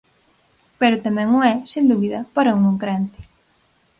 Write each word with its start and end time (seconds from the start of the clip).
Pero 0.79 1.03
tamén 1.05 1.29
o 1.39 1.39
é, 1.53 1.55
sen 1.71 1.85
dúbida, 1.91 2.19
para 2.35 2.55
un 2.57 2.61
non 2.65 2.77
crente. 2.83 3.19